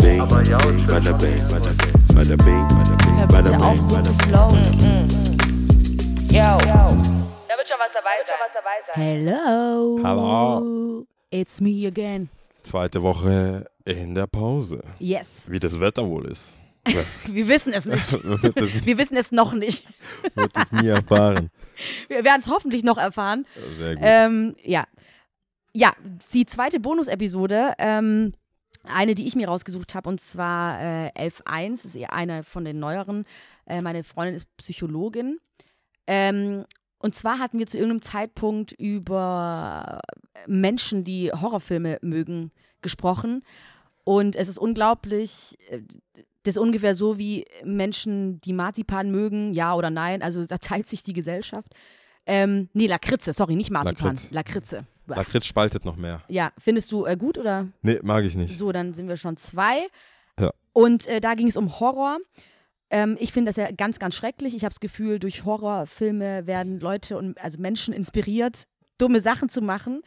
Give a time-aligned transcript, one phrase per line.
[0.00, 1.38] bing, bada bing, bada bing,
[2.14, 2.64] bada bing,
[3.30, 5.08] bada bing, flowen.
[6.30, 6.58] Yo.
[7.48, 8.36] Da wird schon was dabei sein.
[8.94, 10.00] Hello.
[10.02, 11.06] Hallo.
[11.30, 12.28] It's me again.
[12.62, 14.82] Zweite Woche in der Pause.
[14.98, 15.46] Yes.
[15.48, 16.52] Wie das Wetter wohl ist.
[17.26, 18.12] Wir wissen es nicht.
[18.84, 19.84] Wir wissen es noch nicht.
[20.34, 21.50] wird es nie erfahren.
[22.08, 23.46] Wir werden es hoffentlich noch erfahren.
[23.76, 24.04] Sehr gut.
[24.04, 24.84] Ähm, ja.
[25.74, 25.92] Ja,
[26.32, 28.32] die zweite Bonus-Episode, ähm,
[28.88, 32.78] eine, die ich mir rausgesucht habe, und zwar äh, 11.1, ist eher eine von den
[32.78, 33.24] neueren.
[33.66, 35.38] Äh, meine Freundin ist Psychologin.
[36.06, 36.64] Ähm,
[36.98, 40.00] und zwar hatten wir zu irgendeinem Zeitpunkt über
[40.46, 42.50] Menschen, die Horrorfilme mögen,
[42.82, 43.42] gesprochen.
[44.04, 45.82] Und es ist unglaublich, äh,
[46.42, 50.22] das ist ungefähr so wie Menschen, die Marzipan mögen, ja oder nein.
[50.22, 51.74] Also da teilt sich die Gesellschaft.
[52.26, 54.14] Ähm, nee, Lakritze, sorry, nicht Marzipan.
[54.14, 54.30] Lakritz.
[54.30, 54.86] Lakritze.
[55.16, 56.22] Lakritz spaltet noch mehr.
[56.28, 57.68] Ja, findest du äh, gut oder?
[57.82, 58.56] Nee, mag ich nicht.
[58.58, 59.86] So, dann sind wir schon zwei.
[60.38, 60.50] Ja.
[60.72, 62.18] Und äh, da ging es um Horror.
[62.90, 64.54] Ähm, ich finde das ja ganz, ganz schrecklich.
[64.54, 68.64] Ich habe das Gefühl, durch Horrorfilme werden Leute und also Menschen inspiriert,
[68.98, 70.00] dumme Sachen zu machen.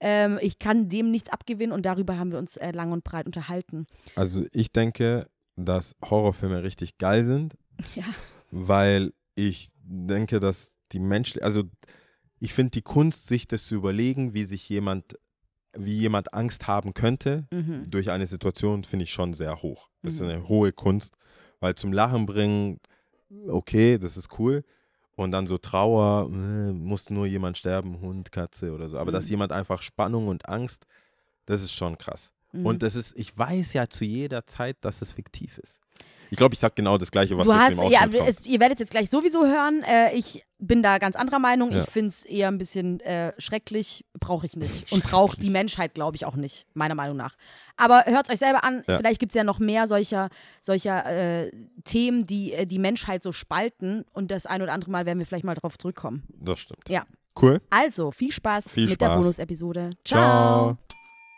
[0.00, 3.26] Ähm, ich kann dem nichts abgewinnen und darüber haben wir uns äh, lang und breit
[3.26, 3.86] unterhalten.
[4.16, 5.26] Also ich denke,
[5.56, 7.54] dass Horrorfilme richtig geil sind,
[7.94, 8.04] Ja.
[8.50, 11.64] weil ich denke, dass die Menschen, also
[12.44, 15.16] ich finde die Kunst, sich das zu überlegen, wie sich jemand,
[15.76, 17.88] wie jemand Angst haben könnte Mhm.
[17.90, 19.88] durch eine Situation, finde ich schon sehr hoch.
[20.02, 20.28] Das ist Mhm.
[20.28, 21.14] eine hohe Kunst,
[21.60, 22.80] weil zum Lachen bringen,
[23.48, 24.64] okay, das ist cool.
[25.14, 28.98] Und dann so Trauer, äh, muss nur jemand sterben, Hund, Katze oder so.
[28.98, 29.30] Aber dass Mhm.
[29.30, 30.84] jemand einfach Spannung und Angst,
[31.46, 32.32] das ist schon krass.
[32.52, 32.66] Mhm.
[32.66, 35.78] Und das ist, ich weiß ja zu jeder Zeit, dass es fiktiv ist.
[36.32, 38.80] Ich glaube, ich sage genau das Gleiche, was du hast, im ja, es, ihr werdet
[38.80, 39.82] jetzt gleich sowieso hören.
[39.82, 41.70] Äh, ich bin da ganz anderer Meinung.
[41.70, 41.82] Ja.
[41.82, 44.06] Ich finde es eher ein bisschen äh, schrecklich.
[44.18, 44.90] Brauche ich nicht.
[44.92, 47.36] Und braucht die Menschheit, glaube ich, auch nicht, meiner Meinung nach.
[47.76, 48.82] Aber hört es euch selber an.
[48.86, 48.96] Ja.
[48.96, 50.30] Vielleicht gibt es ja noch mehr solcher,
[50.62, 51.50] solcher äh,
[51.84, 54.06] Themen, die äh, die Menschheit so spalten.
[54.14, 56.22] Und das ein oder andere Mal werden wir vielleicht mal darauf zurückkommen.
[56.40, 56.88] Das stimmt.
[56.88, 57.04] Ja.
[57.38, 57.60] Cool.
[57.68, 59.20] Also, viel Spaß Viel mit der Spaß.
[59.20, 59.90] Bonus-Episode.
[60.02, 60.78] Ciao.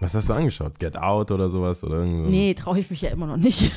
[0.00, 0.78] Was hast du angeschaut?
[0.78, 1.82] Get Out oder sowas?
[1.82, 2.04] Oder?
[2.04, 3.72] Nee, traue ich mich ja immer noch nicht.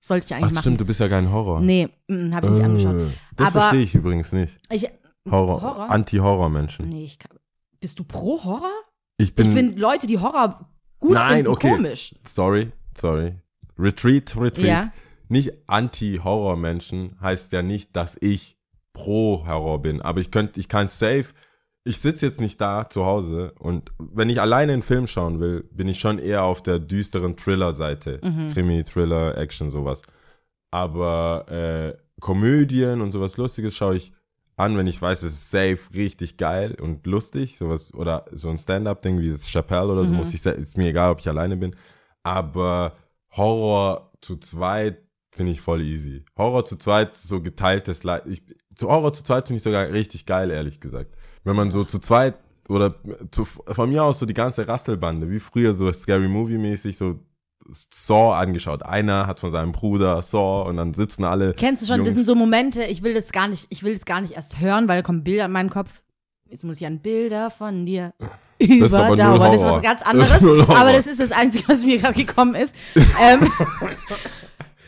[0.00, 0.62] Sollte ich eigentlich Ach machen.
[0.62, 1.60] stimmt, du bist ja kein Horror.
[1.60, 1.88] Nee,
[2.32, 2.94] habe ich nicht angeschaut.
[2.94, 4.54] Äh, Das Aber- verstehe ich übrigens nicht.
[4.70, 4.88] Ich,
[5.28, 5.90] Horror, Horror?
[5.90, 6.88] Anti-Horror-Menschen.
[6.88, 7.36] nee, ich kann,
[7.80, 8.70] bist du pro Horror?
[9.18, 9.52] Ich Ich bin.
[9.54, 10.68] finde Leute, die Horror
[11.00, 11.70] gut Nein, finden, okay.
[11.70, 12.14] komisch.
[12.26, 13.34] sorry, sorry.
[13.78, 14.58] Retreat, Retreat.
[14.58, 14.92] Ja.
[15.28, 15.52] Nicht
[16.26, 18.56] Anti-Horror-Menschen heißt ja nicht, dass ich
[18.92, 20.00] pro Horror bin.
[20.02, 21.26] Aber ich könnte, ich kann safe.
[21.88, 25.62] Ich sitze jetzt nicht da zu Hause und wenn ich alleine einen Film schauen will,
[25.70, 28.20] bin ich schon eher auf der düsteren Thriller-Seite.
[28.24, 28.52] Mhm.
[28.52, 30.02] Krimi, Thriller, Action, sowas.
[30.72, 34.12] Aber äh, Komödien und sowas Lustiges schaue ich
[34.56, 37.56] an, wenn ich weiß, es ist safe richtig geil und lustig.
[37.56, 40.16] Sowas, oder so ein Stand-up-Ding wie das Chappelle oder so, Mhm.
[40.16, 41.76] muss ich ist mir egal, ob ich alleine bin.
[42.24, 42.96] Aber
[43.36, 46.24] Horror zu zweit finde ich voll easy.
[46.36, 48.22] Horror zu zweit, so geteiltes Leid.
[48.26, 48.42] Ich,
[48.76, 51.16] zu Horror zu zweit finde ich sogar richtig geil, ehrlich gesagt.
[51.44, 52.34] Wenn man so zu zweit
[52.68, 52.94] oder
[53.30, 57.18] zu, von mir aus so die ganze Rasselbande, wie früher so Scary Movie mäßig, so
[57.68, 58.84] Saw angeschaut.
[58.84, 61.52] Einer hat von seinem Bruder Saw und dann sitzen alle.
[61.54, 62.14] Kennst du schon, das Jungs.
[62.18, 64.86] sind so Momente, ich will das gar nicht, ich will das gar nicht erst hören,
[64.88, 66.02] weil da kommen Bilder in meinen Kopf.
[66.48, 69.40] Jetzt muss ich an Bilder von dir null überdauern.
[69.40, 70.42] Das ist was ganz Das anderes.
[70.42, 70.76] Horror.
[70.76, 72.74] aber das ist das Einzige, was mir gerade gekommen ist.
[72.94, 73.40] ähm,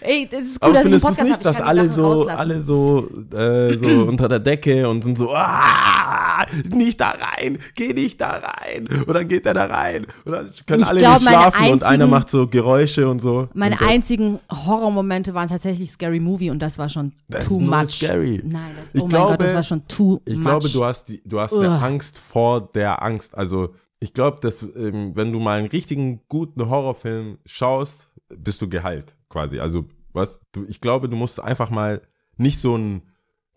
[0.09, 2.39] ey, das ist gut, Aber dass ich Podcast nicht, dass alle Sachen so, rauslassen.
[2.39, 7.93] alle so, äh, so unter der Decke und sind so, ah, nicht da rein, geh
[7.93, 8.89] nicht da rein.
[9.07, 10.07] Und dann geht er da rein.
[10.25, 13.21] Und dann können Ich alle glaub, nicht schlafen und einer einzigen- macht so Geräusche und
[13.21, 13.49] so.
[13.55, 17.97] Meine und, einzigen Horrormomente waren tatsächlich Scary Movie und das war schon Das too much.
[17.99, 18.41] scary.
[18.45, 20.43] Nein, das, Ich oh mein Gott, das glaube- war schon too Ich much.
[20.45, 21.69] glaube, du hast, die, du hast eine.
[21.83, 23.37] Angst vor der Angst.
[23.37, 28.69] Also, ich glaube, dass, ähm, wenn du mal einen richtigen guten Horrorfilm schaust, bist du
[28.69, 29.59] geheilt, quasi.
[29.59, 32.03] Also, was, du, ich glaube, du musst einfach mal
[32.37, 33.03] nicht so ein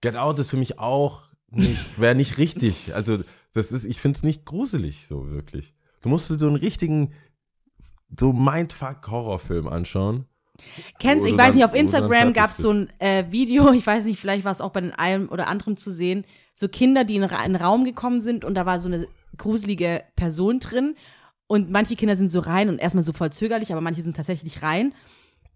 [0.02, 2.96] Get Out ist für mich auch nicht, wäre nicht richtig.
[2.96, 3.20] Also,
[3.54, 5.74] das ist, ich finde es nicht gruselig, so wirklich.
[6.02, 7.14] Du musst so einen richtigen,
[8.18, 10.26] so Mindfuck-Horrorfilm anschauen.
[11.00, 14.06] Kennst du, ich weiß nicht, auf Instagram gab es so ein äh, Video, ich weiß
[14.06, 17.16] nicht, vielleicht war es auch bei den einen oder anderen zu sehen, so Kinder, die
[17.16, 19.08] in einen Raum gekommen sind und da war so eine
[19.38, 20.96] gruselige Person drin
[21.48, 24.62] und manche Kinder sind so rein und erstmal so voll zögerlich, aber manche sind tatsächlich
[24.62, 24.94] rein.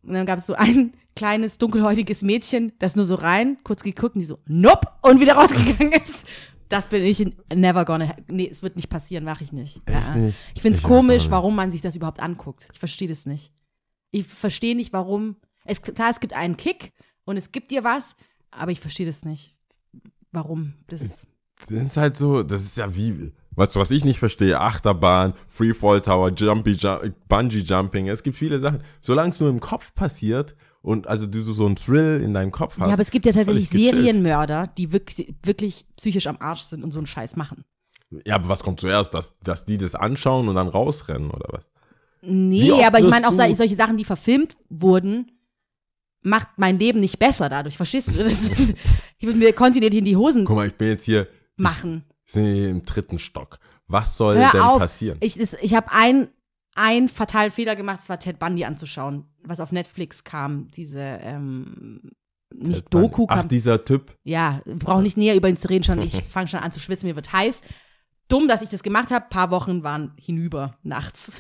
[0.06, 4.16] Und dann gab es so ein kleines, dunkelhäutiges Mädchen, das nur so rein, kurz geguckt
[4.16, 6.26] und die so, nope, und wieder rausgegangen ist.
[6.70, 7.24] Das bin ich
[7.54, 9.82] never gonna, nee, es wird nicht passieren, mache ich nicht.
[9.88, 10.16] Ja.
[10.16, 10.38] nicht?
[10.56, 12.70] Ich finde es komisch, warum man sich das überhaupt anguckt.
[12.74, 13.54] Ich verstehe das nicht.
[14.10, 15.36] Ich verstehe nicht, warum.
[15.64, 16.92] Es, klar, es gibt einen Kick
[17.24, 18.16] und es gibt dir was,
[18.50, 19.56] aber ich verstehe das nicht.
[20.32, 20.74] Warum?
[20.88, 21.28] Das,
[21.68, 24.60] Das ist halt so, das ist ja wie, Weißt du, was ich nicht verstehe?
[24.60, 28.10] Achterbahn, Freefall Tower, Jumpy, Jump, Bungee Jumping.
[28.10, 28.82] Es gibt viele Sachen.
[29.02, 32.78] Solange es nur im Kopf passiert und also du so einen Thrill in deinem Kopf
[32.78, 32.88] hast.
[32.88, 33.70] Ja, aber es gibt ja tatsächlich.
[33.70, 37.64] Serienmörder, die wirklich, wirklich psychisch am Arsch sind und so einen Scheiß machen.
[38.26, 39.14] Ja, aber was kommt zuerst?
[39.14, 41.66] Dass, dass die das anschauen und dann rausrennen oder was?
[42.22, 45.32] Nee, aber ich meine auch solche Sachen, die verfilmt wurden,
[46.22, 47.78] macht mein Leben nicht besser dadurch.
[47.78, 48.24] Verstehst du?
[48.24, 48.50] Das,
[49.20, 52.04] ich würde mir kontinuierlich in die Hosen Guck mal, ich bin jetzt hier machen.
[52.34, 53.60] Bin hier im dritten Stock.
[53.88, 54.80] Was soll Hör denn auf.
[54.80, 55.18] passieren?
[55.22, 56.30] Ich, ich habe einen
[56.76, 60.68] einen fatalen Fehler gemacht, das war Ted Bundy anzuschauen, was auf Netflix kam.
[60.76, 62.12] Diese, ähm,
[62.54, 63.48] nicht Doku Ach, kam.
[63.48, 64.16] dieser Typ.
[64.24, 66.02] Ja, wir brauchen nicht näher über ihn zu reden, schon.
[66.02, 67.62] Ich fange schon an zu schwitzen, mir wird heiß.
[68.28, 69.26] Dumm, dass ich das gemacht habe.
[69.30, 71.40] Paar Wochen waren hinüber nachts.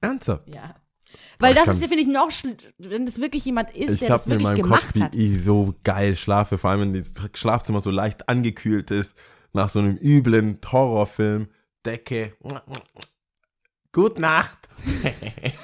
[0.00, 0.54] Ernsthaft?
[0.54, 0.76] Ja.
[1.38, 2.30] Weil ich das ist, finde ich, noch,
[2.78, 5.02] wenn das wirklich jemand ist, der das hab mir in wirklich meinem Kopf, gemacht wie
[5.02, 5.14] hat.
[5.16, 9.14] ich so geil schlafe, vor allem wenn das Schlafzimmer so leicht angekühlt ist,
[9.54, 11.48] nach so einem üblen Horrorfilm,
[11.86, 12.32] Decke.
[13.92, 14.68] Gut Nacht.
[14.84, 15.54] ich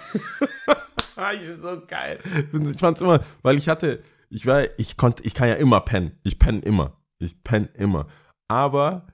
[1.47, 2.19] bin so geil.
[2.53, 4.01] Ich fand's immer, weil ich hatte,
[4.31, 6.19] ich war, ich konnte, ich kann ja immer pennen.
[6.23, 6.97] Ich penne immer.
[7.19, 8.07] Ich penne immer.
[8.49, 9.07] Aber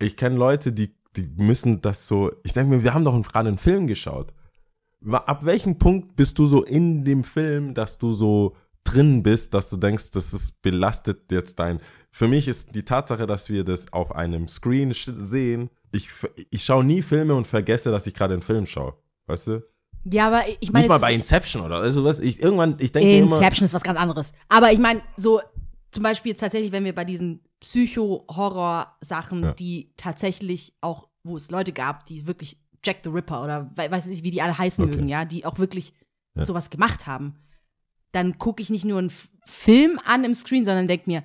[0.00, 3.48] ich kenne Leute, die, die müssen das so, ich denke mir, wir haben doch gerade
[3.48, 4.34] einen Film geschaut.
[5.10, 9.70] Ab welchem Punkt bist du so in dem Film, dass du so drin bist, dass
[9.70, 11.80] du denkst, das ist belastet jetzt dein.
[12.10, 15.70] Für mich ist die Tatsache, dass wir das auf einem Screen sehen.
[15.92, 16.08] Ich,
[16.50, 18.94] ich schaue nie Filme und vergesse, dass ich gerade einen Film schaue.
[19.26, 19.62] Weißt du?
[20.04, 22.18] Ja, aber ich meine, Nicht mal bei Inception oder also was.
[22.18, 23.36] Ich irgendwann, ich denke mir immer.
[23.36, 24.32] Inception ist was ganz anderes.
[24.48, 25.40] Aber ich meine, so
[25.92, 29.52] zum Beispiel tatsächlich, wenn wir bei diesen Psycho-Horror-Sachen, Ja.
[29.52, 34.08] die tatsächlich auch, wo es Leute gab, die wirklich Jack the Ripper oder we weiß
[34.08, 34.96] ich, wie die alle heißen Okay.
[34.96, 35.92] mögen, ja, die auch wirklich
[36.34, 36.44] Ja.
[36.44, 37.34] sowas gemacht haben,
[38.12, 39.12] dann gucke ich nicht nur einen
[39.46, 41.24] Film an im Screen, sondern denke mir,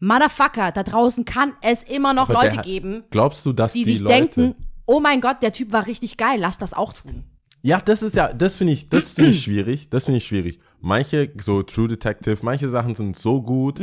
[0.00, 3.84] Motherfucker, da draußen kann es immer noch Aber Leute hat- geben, Glaubst du, dass die,
[3.84, 4.54] die, sich Leute, denken,
[4.86, 7.24] oh mein Gott, der Typ war richtig geil, lass das auch tun.
[7.62, 9.88] Ja, das ist ja, das finde ich, das finde ich schwierig.
[9.90, 10.60] Das finde ich schwierig.
[10.80, 13.80] Manche, so True Detective, manche Sachen sind so gut.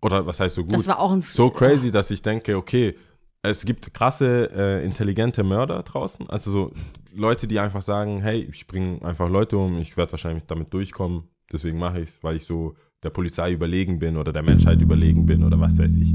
[0.00, 0.72] Oder was heißt so gut?
[0.72, 0.76] Mhm.
[0.76, 2.96] Das war auch ein so crazy, dass ich denke, okay,
[3.42, 6.30] es gibt krasse, äh, intelligente Mörder draußen.
[6.30, 6.72] Also so
[7.12, 11.24] Leute, die einfach sagen, hey, ich bringe einfach Leute um, ich werde wahrscheinlich damit durchkommen,
[11.52, 15.26] deswegen mache ich es, weil ich so der Polizei überlegen bin oder der Menschheit überlegen
[15.26, 16.14] bin oder was weiß ich.